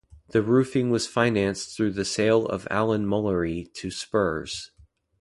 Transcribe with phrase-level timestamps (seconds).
[0.29, 4.71] The roofing was financed through the sale of Alan Mullery to Spurs.